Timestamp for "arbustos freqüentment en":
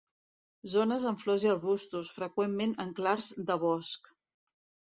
1.51-2.97